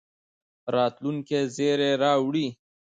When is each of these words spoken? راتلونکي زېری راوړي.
راتلونکي 0.73 1.39
زېری 1.55 1.91
راوړي. 2.03 2.47